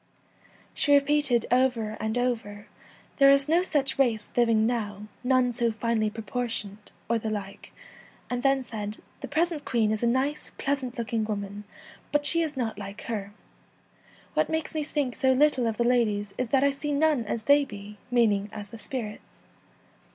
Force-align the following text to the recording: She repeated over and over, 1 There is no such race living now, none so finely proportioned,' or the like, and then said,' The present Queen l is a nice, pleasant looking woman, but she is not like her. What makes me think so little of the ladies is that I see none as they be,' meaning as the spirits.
She 0.73 0.95
repeated 0.95 1.45
over 1.51 1.91
and 1.99 2.17
over, 2.17 2.53
1 2.55 2.65
There 3.17 3.29
is 3.29 3.47
no 3.47 3.61
such 3.61 3.99
race 3.99 4.31
living 4.35 4.65
now, 4.65 5.03
none 5.23 5.51
so 5.51 5.71
finely 5.71 6.09
proportioned,' 6.09 6.91
or 7.07 7.19
the 7.19 7.29
like, 7.29 7.71
and 8.27 8.41
then 8.41 8.63
said,' 8.63 8.97
The 9.21 9.27
present 9.27 9.63
Queen 9.63 9.91
l 9.91 9.93
is 9.93 10.01
a 10.01 10.07
nice, 10.07 10.53
pleasant 10.57 10.97
looking 10.97 11.23
woman, 11.25 11.65
but 12.11 12.25
she 12.25 12.41
is 12.41 12.57
not 12.57 12.79
like 12.79 13.01
her. 13.01 13.31
What 14.33 14.49
makes 14.49 14.73
me 14.73 14.81
think 14.83 15.13
so 15.15 15.33
little 15.33 15.67
of 15.67 15.77
the 15.77 15.83
ladies 15.83 16.33
is 16.35 16.47
that 16.47 16.63
I 16.63 16.71
see 16.71 16.93
none 16.93 17.23
as 17.25 17.43
they 17.43 17.63
be,' 17.63 17.99
meaning 18.09 18.49
as 18.51 18.69
the 18.69 18.79
spirits. 18.79 19.43